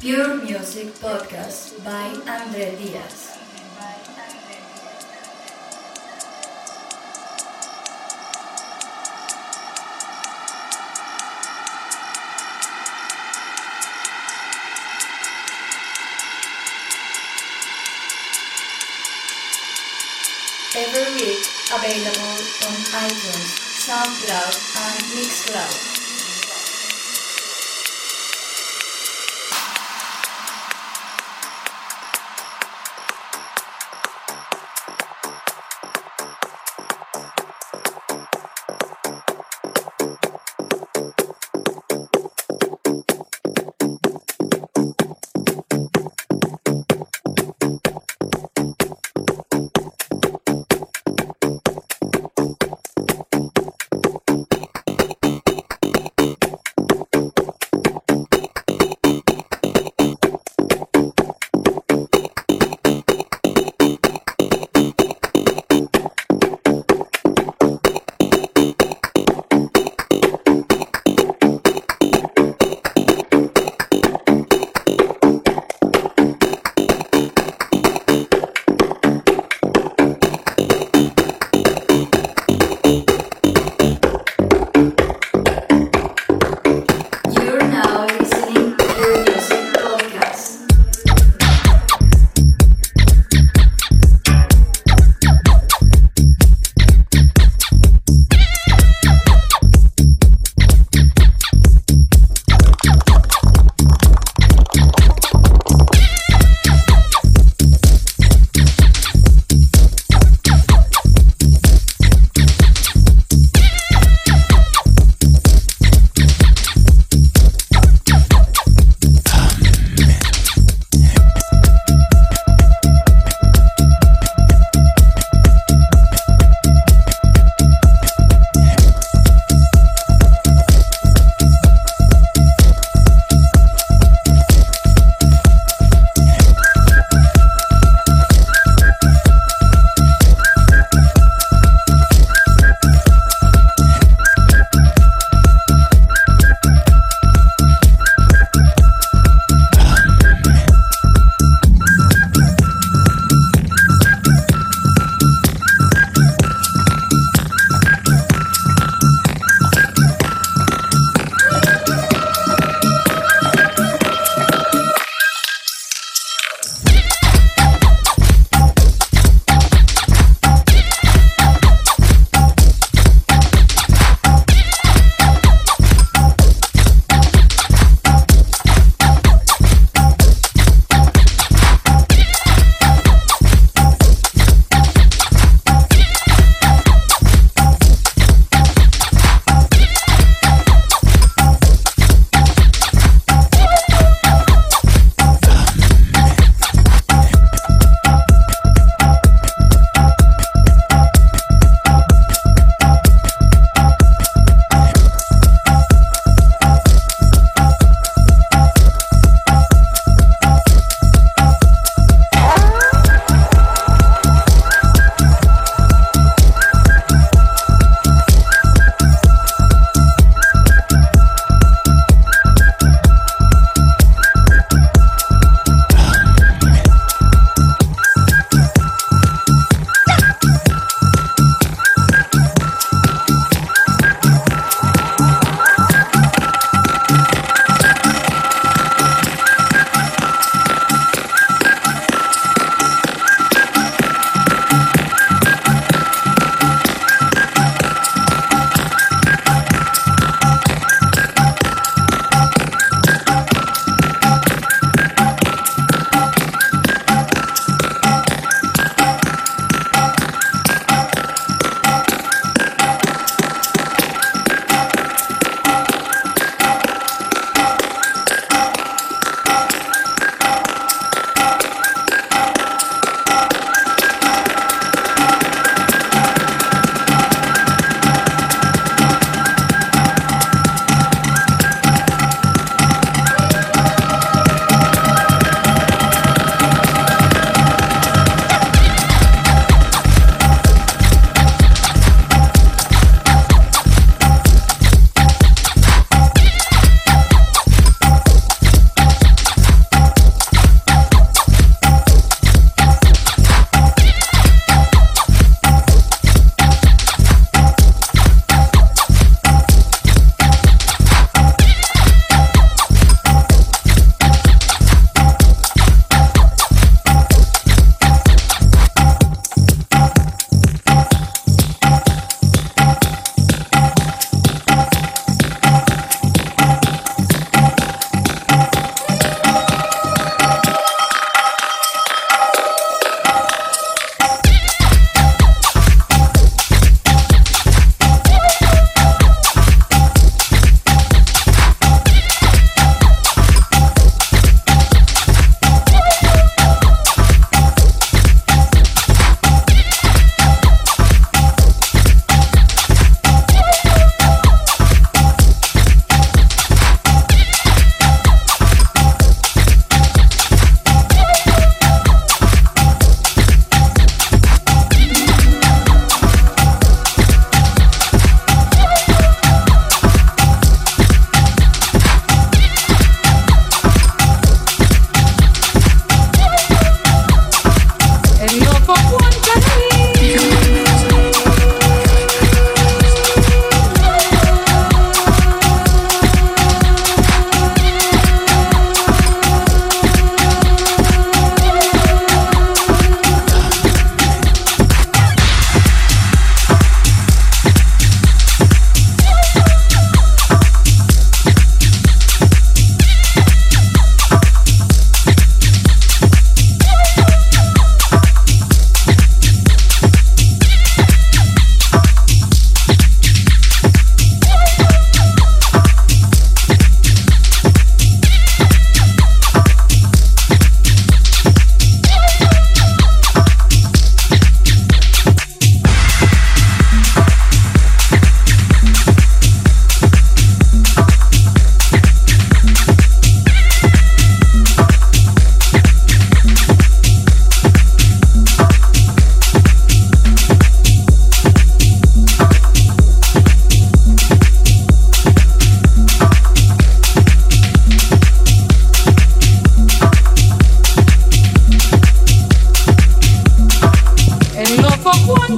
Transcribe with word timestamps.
Pure 0.00 0.36
Music 0.48 0.88
Podcast 0.96 1.76
by 1.84 2.08
Andre 2.24 2.72
Diaz. 2.80 3.36
Every 20.80 21.12
week 21.12 21.44
available 21.76 22.40
on 22.64 22.76
iTunes, 23.04 23.52
SoundCloud, 23.84 24.56
and 24.80 25.04
Mixcloud. 25.12 25.89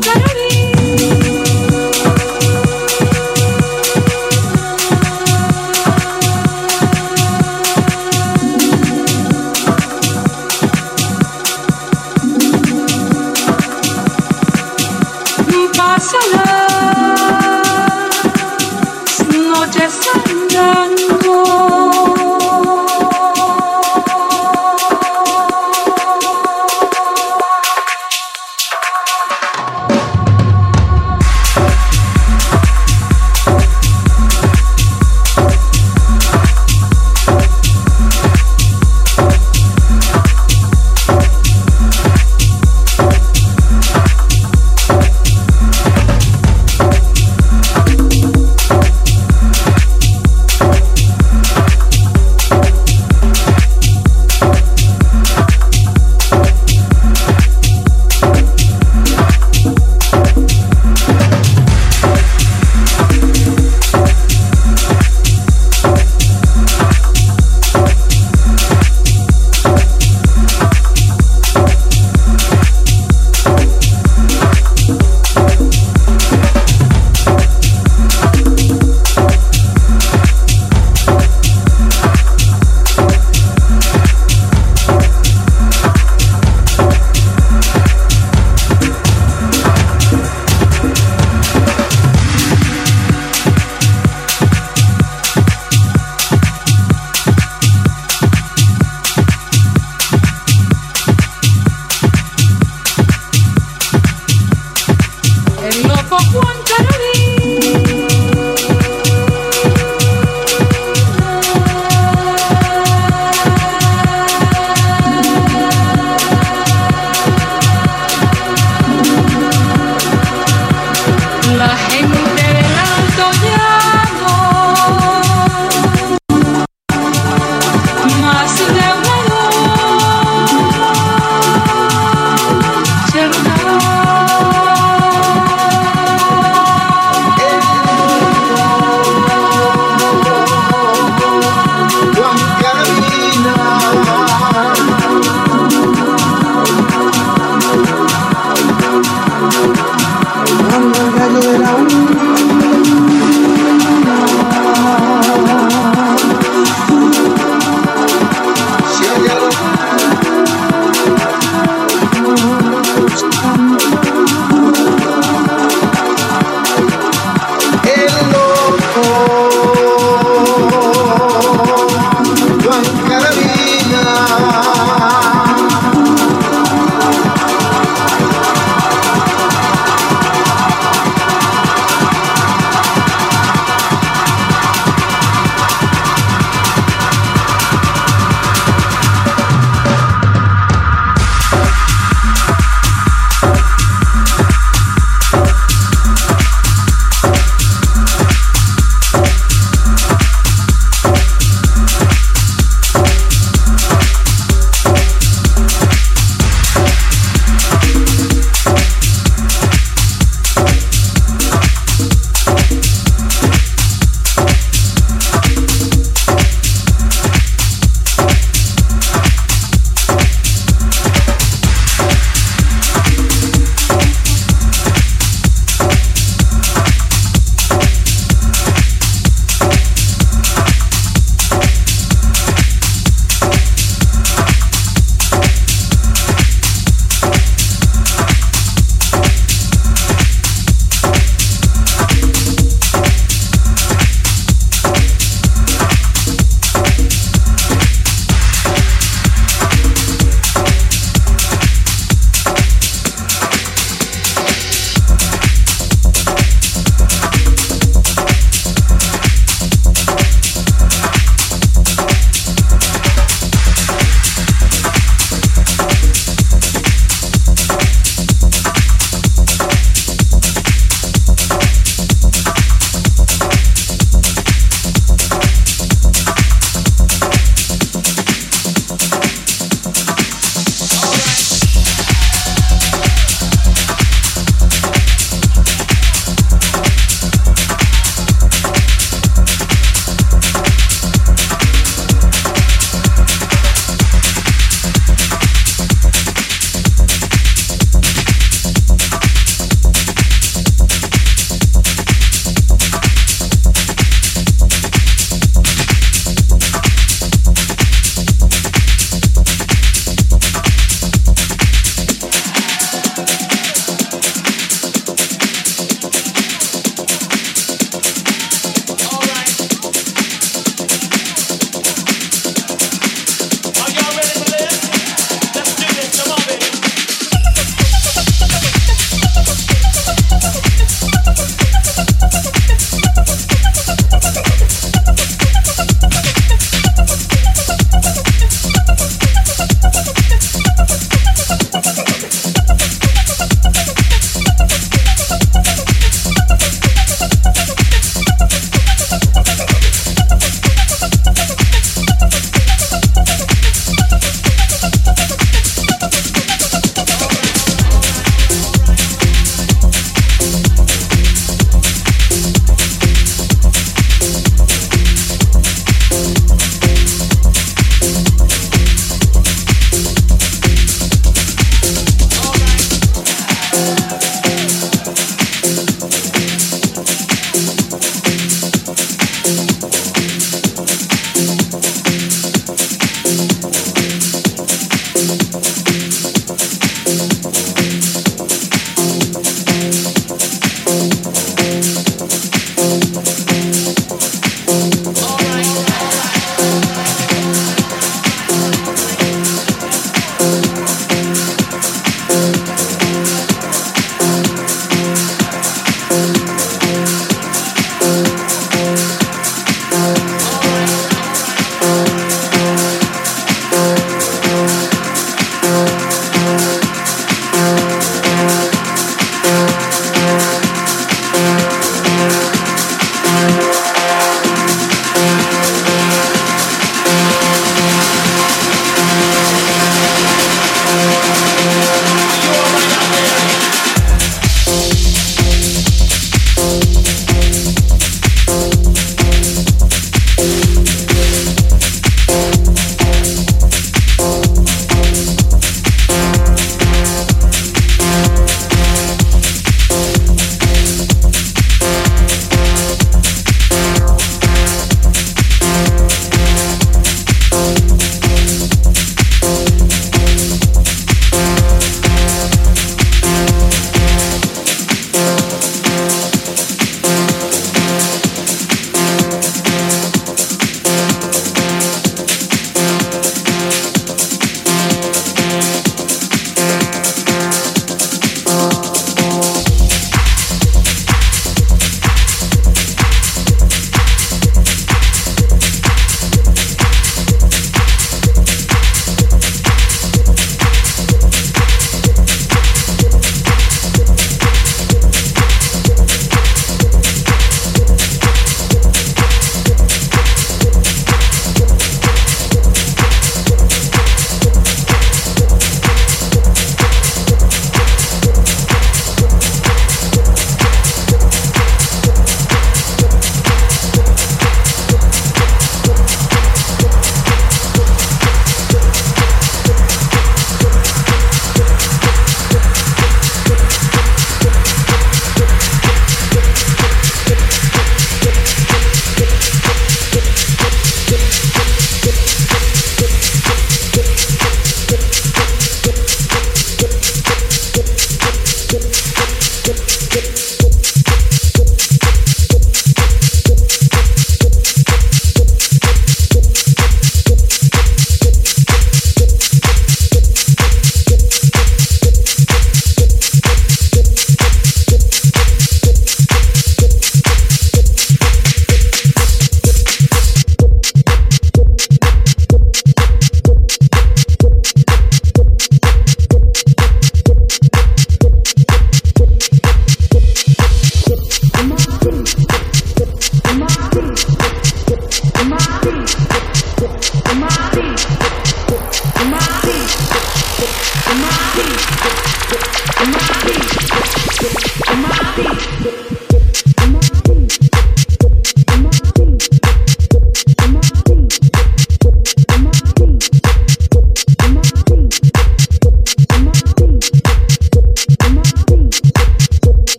Bye. 0.00 0.61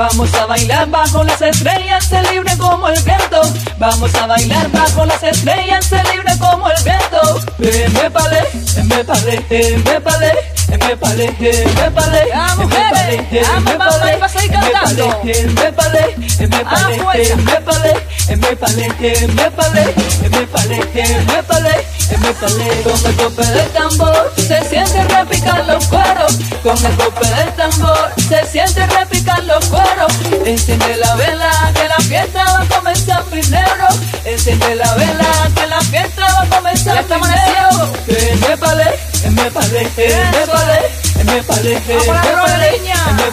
Vamos 0.00 0.32
a 0.32 0.46
bailar 0.46 0.88
bajo 0.88 1.22
las 1.24 1.42
estrellas, 1.42 2.06
se 2.06 2.22
libre 2.32 2.56
como 2.56 2.88
el 2.88 2.98
viento. 3.02 3.42
Vamos 3.76 4.14
a 4.14 4.26
bailar 4.26 4.70
bajo 4.72 5.04
las 5.04 5.22
estrellas, 5.22 5.84
se 5.84 6.02
libre 6.04 6.32
como 6.38 6.70
el 6.70 6.82
viento. 6.82 7.38
Me 7.58 8.10
palé, 8.10 8.48
me 8.82 9.04
palé, 9.04 9.44
me 9.84 10.00
palé. 10.00 10.32
Me 10.70 10.96
palé, 10.96 10.96
me 10.96 10.96
palé, 10.96 11.34
me 11.74 11.90
palé, 11.90 12.24
me 12.50 12.76
palé, 12.80 13.26
me 13.28 14.48
cantando. 14.48 15.20
Me 15.22 15.72
palé, 15.72 16.16
me 16.16 16.64
palé, 16.64 17.34
me 17.36 17.60
palé, 17.60 17.96
me 18.36 18.56
palé, 18.56 18.56
me 18.56 18.56
palé, 18.56 18.86
me 19.28 19.50
palé, 19.50 19.94
me 20.30 20.46
palé, 20.46 21.86
me 22.16 22.32
palé. 22.32 22.82
Con 22.82 23.06
el 23.06 23.16
golpe 23.16 23.46
del 23.46 23.68
tambor 23.70 24.32
se 24.36 24.62
siente 24.68 25.04
repicar 25.04 25.64
los 25.66 25.86
cueros. 25.86 26.38
Con 26.62 26.76
el 26.86 26.96
golpe 26.96 27.28
del 27.28 27.52
tambor 27.54 28.12
se 28.16 28.46
siente 28.46 28.86
repicar 28.86 29.19
los 29.50 29.64
cueros. 29.66 30.12
Enciende 30.44 30.96
la 30.96 31.14
vela 31.16 31.50
que 31.74 31.88
la 31.88 31.96
fiesta 31.96 32.44
va 32.44 32.62
a 32.62 32.66
comenzar 32.66 33.24
primero. 33.24 33.86
Enciende 34.24 34.76
la 34.76 34.94
vela 34.94 35.50
que 35.54 35.66
la 35.66 35.80
fiesta 35.80 36.22
va 36.22 36.42
a 36.42 36.56
comenzar 36.56 37.04
primero. 37.04 37.92
Me 38.06 38.56
palé, 38.56 38.98
me 39.30 39.50
palé, 39.50 39.90
me 39.96 40.10
palé, 40.10 40.30
me 40.30 40.46
palé, 40.46 40.80
me 41.24 41.42
palé, 41.42 41.80
me 41.80 42.02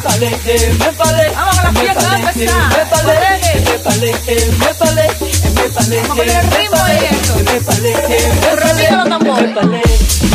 palé, 0.03 0.29
me 0.79 0.91
palé, 0.93 1.29
Vamos 1.35 1.57
a 1.57 1.63
la 1.63 1.71
fiesta 1.79 2.17
me 2.17 2.33
palé, 2.33 2.49
me 2.73 3.79
palé, 3.79 4.11
me 4.17 4.23
palé, 4.23 4.47
me 4.57 4.73
palé, 4.73 5.07
me 5.55 5.69
palé, 5.69 6.01
me 6.01 6.29
tambores. 9.09 9.37
me 9.37 9.49
palé, 9.49 9.67
me 9.67 10.26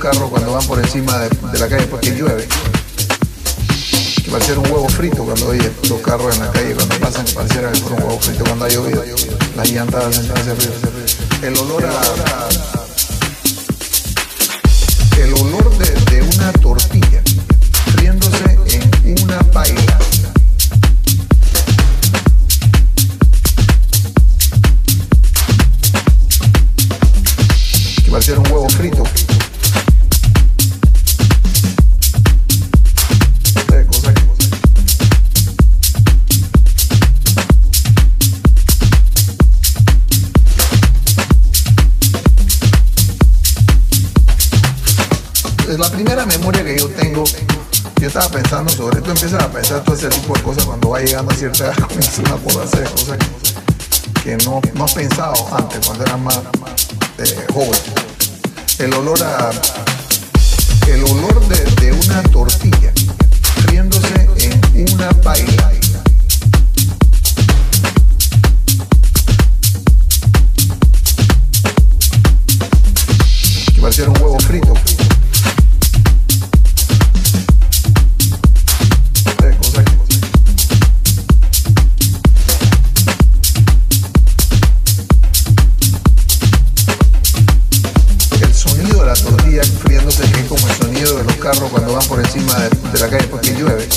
carros 0.00 0.30
cuando 0.30 0.52
van 0.52 0.66
por 0.66 0.78
encima 0.78 1.18
de, 1.18 1.58
la 1.58 1.68
calle 1.68 1.86
pues 1.86 1.86
porque 1.86 2.10
llueve. 2.16 2.48
Que 4.24 4.30
pareciera 4.30 4.60
un 4.60 4.70
huevo 4.70 4.88
frito 4.88 5.24
cuando 5.24 5.48
oye 5.48 5.70
los 5.88 6.00
carros 6.00 6.34
en 6.34 6.40
la 6.40 6.50
calle, 6.50 6.74
cuando 6.74 6.94
pasan, 6.96 7.24
que 7.24 7.32
pareciera 7.34 7.70
que 7.70 7.82
un 7.84 7.92
huevo 8.02 8.18
frito 8.18 8.44
cuando 8.44 8.64
ha 8.64 8.68
llovido. 8.68 9.04
Las 9.56 9.70
llantas 9.70 10.18
hacen, 10.18 10.56
El 11.42 11.56
olor 11.58 11.84
a 11.84 12.49
ese 50.00 50.08
tipo 50.08 50.34
de 50.34 50.42
cosas 50.42 50.64
cuando 50.64 50.88
va 50.88 51.00
llegando 51.00 51.30
a 51.30 51.34
cierta 51.34 51.64
edad 51.64 51.76
comienzan 51.88 52.26
a 52.28 52.34
acordarse 52.34 52.80
de 52.80 52.90
cosas 52.90 53.18
que 54.24 54.36
no, 54.38 54.60
no 54.74 54.84
has 54.84 54.92
pensado 54.94 55.34
antes 55.54 55.86
cuando 55.86 56.04
eras 56.04 56.20
más 56.20 56.40
eh, 57.18 57.46
joven. 57.52 57.80
El 58.78 58.94
olor 58.94 59.22
a. 59.22 59.50
El 60.88 61.04
olor 61.04 61.46
de, 61.48 61.64
de 61.82 61.92
una 61.92 62.22
tortilla 62.22 62.92
riéndose 63.66 64.28
en 64.38 64.92
una 64.94 65.10
baila 65.22 65.79
cuando 91.58 91.92
van 91.94 92.06
por 92.06 92.20
encima 92.20 92.54
de, 92.58 92.98
la 92.98 93.08
calle 93.08 93.26
porque 93.28 93.52
llueve. 93.54 93.88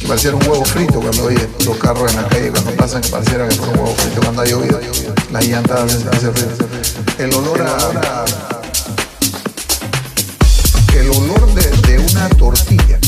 Que 0.00 0.06
pareciera 0.06 0.36
un 0.36 0.42
huevo 0.48 0.64
frito 0.64 1.00
cuando 1.00 1.24
oye 1.24 1.48
los 1.64 1.76
carros 1.76 2.10
en 2.10 2.22
la 2.22 2.28
calle, 2.28 2.50
cuando 2.50 2.72
pasan 2.72 3.02
pareciera 3.10 3.48
que 3.48 3.54
fue 3.54 3.68
un 3.68 3.78
huevo 3.78 3.94
frito 3.94 4.20
cuando 4.20 4.42
ha 4.42 4.46
llovido, 4.46 4.80
las 5.30 5.46
llantas. 5.46 5.92
El 7.18 7.34
olor. 7.34 7.64
El 10.94 11.10
olor 11.10 11.54
de, 11.54 11.98
una 11.98 12.28
tortilla 12.30 12.98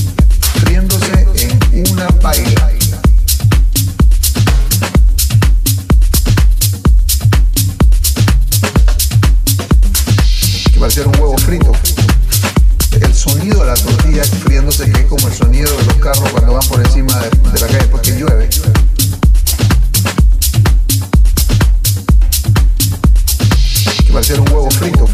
friéndose 0.61 1.26
en 1.72 1.93
una 1.93 2.09
paila 2.09 2.78
lluvia 14.25 14.93
que 14.93 15.01
es 15.01 15.07
como 15.07 15.29
el 15.29 15.35
sonido 15.35 15.77
de 15.77 15.85
los 15.85 15.95
carros 15.97 16.31
cuando 16.31 16.55
van 16.55 16.69
por 16.69 16.81
encima 16.81 17.12
de, 17.19 17.61
la 17.61 17.66
calle 17.66 17.79
después 17.79 18.03
que 18.03 18.19
llueve. 18.19 18.49
Que 24.07 24.12
pareciera 24.12 24.43
un 24.43 24.49
huevo 24.49 24.71
frito. 24.71 25.09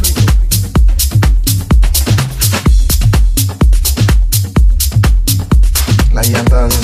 Las 6.13 6.29
llantas 6.29 6.84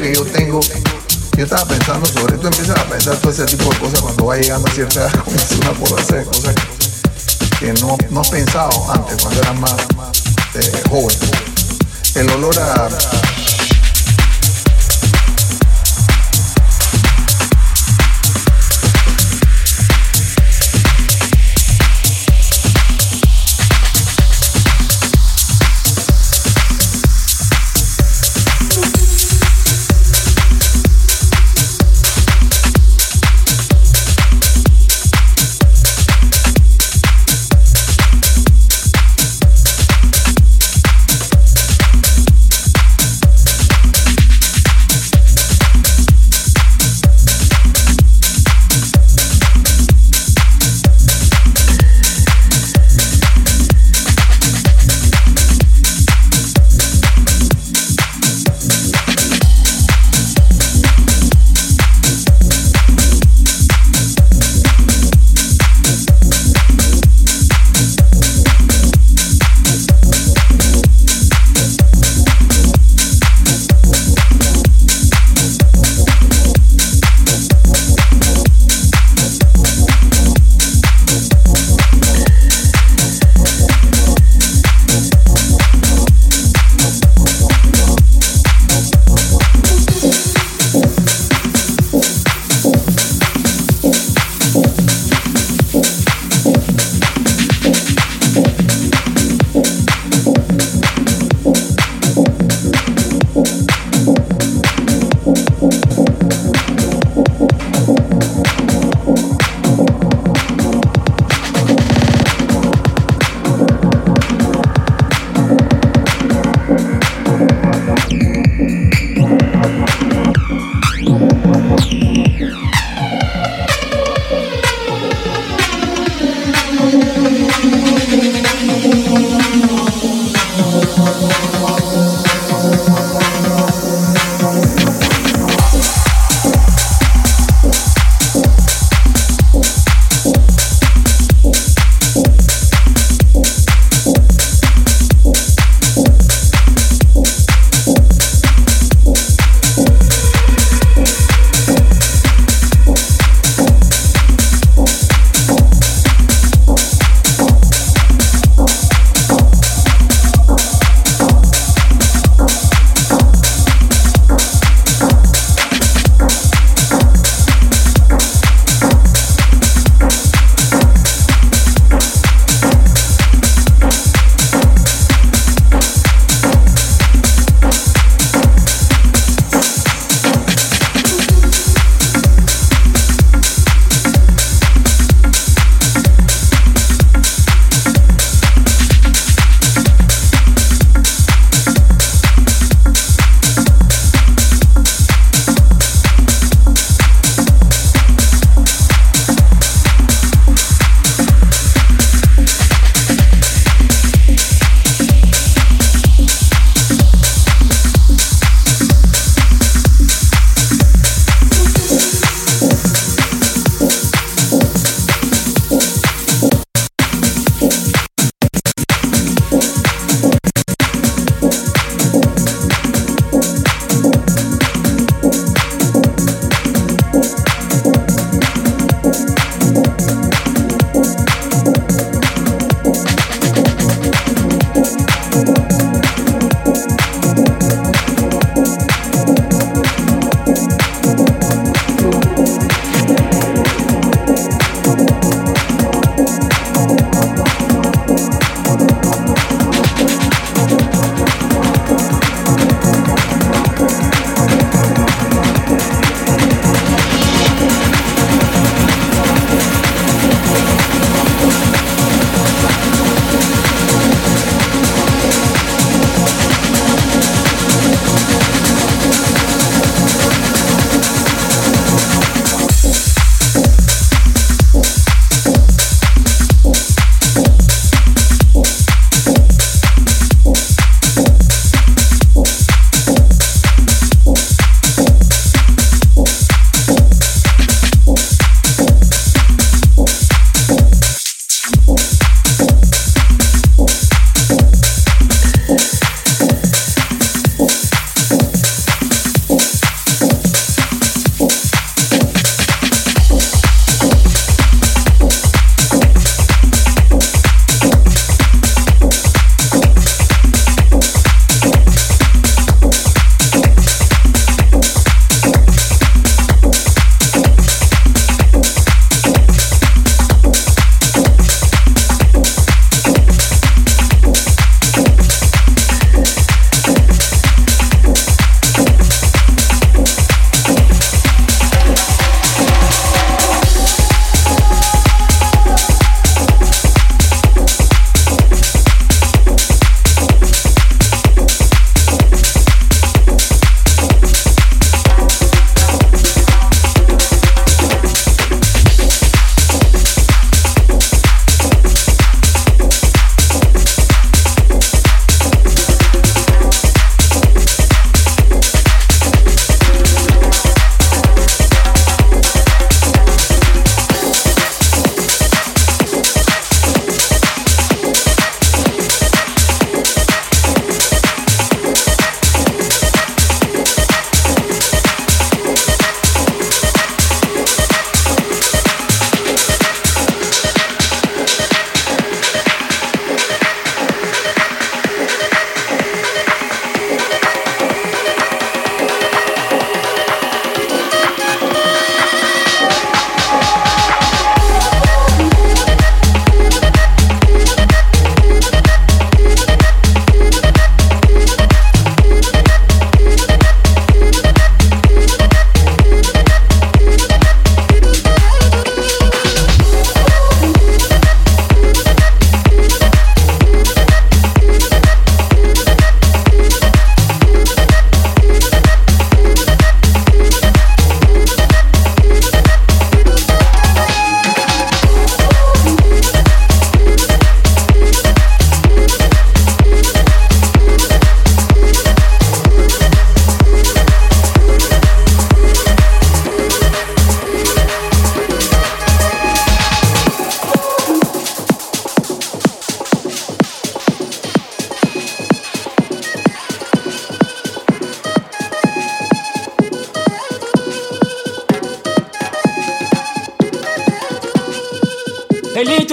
que 0.00 0.14
yo 0.14 0.24
tengo, 0.24 0.60
yo 1.36 1.44
estaba 1.44 1.66
pensando 1.66 2.06
sobre 2.06 2.34
esto, 2.34 2.46
empiezas 2.48 2.78
a 2.78 2.84
pensar 2.84 3.16
todo 3.16 3.32
ese 3.32 3.44
tipo 3.44 3.70
de 3.70 3.78
cosas 3.78 4.00
cuando 4.00 4.26
va 4.26 4.36
llegando 4.36 4.68
a 4.68 4.70
cierta 4.70 5.00
edad, 5.06 5.24
comienza 5.24 5.54
una 5.56 5.72
porraza 5.72 6.16
de 6.16 6.24
cosas 6.24 6.54
que 7.58 7.72
no, 7.74 7.96
no 8.10 8.20
has 8.20 8.28
pensado 8.28 8.92
antes 8.92 9.22
cuando 9.22 9.40
eras 9.40 9.60
más 9.60 9.76
eh, 10.54 10.82
joven. 10.88 11.16
El 12.14 12.30
olor 12.30 12.58
a 12.58 12.88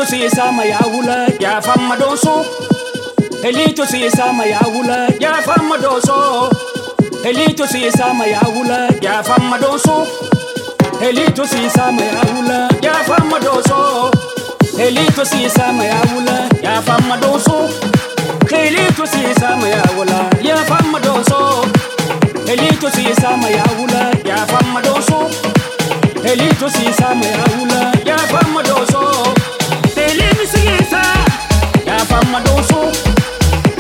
si 0.06 0.30
sama 0.30 0.64
ya 0.66 0.80
wula 0.94 1.28
ya 1.40 1.62
famma 1.62 1.96
doso 1.98 2.46
Elito 3.44 3.86
si 3.86 4.10
sama 4.10 4.46
ya 4.46 4.60
wula 4.74 5.08
ya 5.20 5.34
famma 5.42 5.78
doso 5.78 6.50
Elito 7.26 7.68
si 7.68 7.92
sama 7.92 8.26
ya 8.26 8.40
wula 8.56 8.88
ya 9.02 9.22
famma 9.24 9.58
doso 9.60 10.08
Elito 11.02 11.46
si 11.46 11.70
sama 11.70 12.02
ya 12.02 12.22
wula 12.34 12.70
ya 12.82 12.94
famma 13.04 13.40
doso 13.40 14.12
Elito 14.80 15.26
si 15.26 15.50
sama 15.50 15.84
ya 15.84 16.00
wula 16.14 16.48
ya 16.64 16.82
famma 16.82 17.18
doso 17.18 17.68
Elito 18.56 19.06
si 19.06 19.34
sama 19.40 19.68
ya 19.68 19.84
wula 19.98 20.30
ya 20.42 20.56
famma 20.64 21.00
doso 21.00 21.66
Elito 22.48 22.90
si 22.90 23.04
ya 23.04 23.64
wula 23.78 24.12
ya 24.26 24.38
famma 24.48 24.82
doso 24.82 25.30
Elito 26.24 26.70
si 26.70 26.86
ya 26.86 27.44
wula 27.58 27.92
ya 28.06 28.18
doso 28.64 29.49
Yeah, 30.56 31.04
ya 31.86 32.00
fama 32.06 32.40
doso 32.42 32.92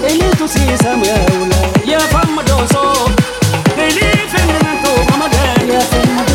ele 0.07 0.29
tu 0.37 0.45
ya 1.85 1.99
fama 1.99 2.43
doso 2.43 3.09
ele 3.77 4.07
fenna 5.89 6.28